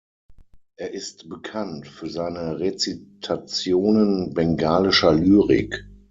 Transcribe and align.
Er 0.77 0.95
ist 0.95 1.29
bekannt 1.29 1.87
für 1.87 2.09
seine 2.09 2.59
Rezitationen 2.59 4.33
bengalischer 4.33 5.13
Lyrik. 5.13 5.87